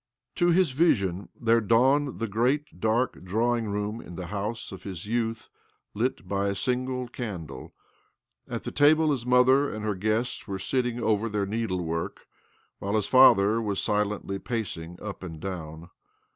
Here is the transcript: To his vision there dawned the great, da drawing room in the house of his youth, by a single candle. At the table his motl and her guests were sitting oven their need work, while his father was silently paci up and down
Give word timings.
To 0.33 0.47
his 0.47 0.71
vision 0.71 1.29
there 1.39 1.61
dawned 1.61 2.17
the 2.17 2.27
great, 2.27 2.79
da 2.79 3.05
drawing 3.05 3.67
room 3.69 4.01
in 4.01 4.15
the 4.15 4.25
house 4.25 4.71
of 4.71 4.81
his 4.81 5.05
youth, 5.05 5.47
by 5.93 6.47
a 6.47 6.55
single 6.55 7.07
candle. 7.07 7.75
At 8.47 8.63
the 8.63 8.71
table 8.71 9.11
his 9.11 9.25
motl 9.25 9.71
and 9.71 9.85
her 9.85 9.93
guests 9.93 10.47
were 10.47 10.57
sitting 10.57 11.03
oven 11.03 11.31
their 11.31 11.45
need 11.45 11.69
work, 11.69 12.21
while 12.79 12.95
his 12.95 13.07
father 13.07 13.61
was 13.61 13.79
silently 13.79 14.39
paci 14.39 14.99
up 14.99 15.21
and 15.21 15.39
down 15.39 15.91